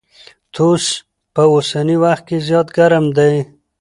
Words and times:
توس 0.53 0.85
په 1.33 1.41
اوسني 1.53 1.95
وخت 2.03 2.23
کي 2.27 2.37
زيات 2.47 2.67
ګرم 2.77 3.05
دی. 3.17 3.33